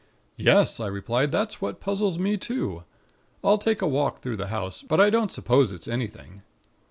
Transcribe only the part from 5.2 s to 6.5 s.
suppose it's anything.'